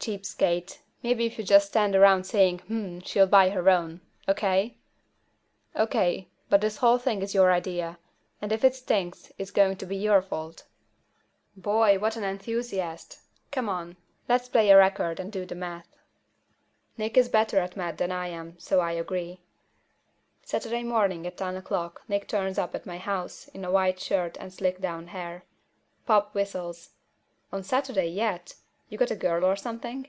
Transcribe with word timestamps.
"Cheapskate. 0.00 0.78
Maybe 1.02 1.26
if 1.26 1.36
you 1.36 1.44
just 1.44 1.68
stand 1.68 1.94
around 1.94 2.24
saying 2.24 2.60
'Hmm,' 2.60 3.00
she'll 3.00 3.26
buy 3.26 3.50
her 3.50 3.68
own. 3.68 4.00
O.K.?" 4.26 4.78
"O.K. 5.76 6.28
But 6.48 6.62
this 6.62 6.78
whole 6.78 6.96
thing 6.96 7.20
is 7.20 7.34
your 7.34 7.52
idea, 7.52 7.98
and 8.40 8.50
if 8.50 8.64
it 8.64 8.74
stinks 8.74 9.30
it's 9.36 9.50
going 9.50 9.76
to 9.76 9.84
be 9.84 9.96
your 9.96 10.22
fault." 10.22 10.64
"Boy, 11.58 11.98
what 11.98 12.16
an 12.16 12.24
enthusiast! 12.24 13.20
Come 13.50 13.68
on, 13.68 13.98
let's 14.30 14.48
play 14.48 14.70
a 14.70 14.78
record 14.78 15.20
and 15.20 15.30
do 15.30 15.44
the 15.44 15.54
math." 15.54 15.88
Nick 16.96 17.18
is 17.18 17.28
better 17.28 17.58
at 17.58 17.76
math 17.76 17.98
than 17.98 18.12
I 18.12 18.28
am, 18.28 18.58
so 18.58 18.80
I 18.80 18.92
agree. 18.92 19.40
Saturday 20.42 20.84
morning 20.84 21.26
at 21.26 21.36
ten 21.36 21.54
o'clock 21.54 22.02
Nick 22.08 22.26
turns 22.28 22.56
up 22.56 22.74
at 22.74 22.86
my 22.86 22.96
house 22.96 23.48
in 23.48 23.62
a 23.62 23.70
white 23.70 24.00
shirt 24.00 24.38
and 24.40 24.54
slicked 24.54 24.80
down 24.80 25.08
hair. 25.08 25.44
Pop 26.06 26.34
whistles. 26.34 26.90
"On 27.52 27.62
Saturday, 27.62 28.08
yet! 28.08 28.54
You 28.90 28.96
got 28.96 29.10
a 29.10 29.16
girl 29.16 29.44
or 29.44 29.54
something?" 29.54 30.08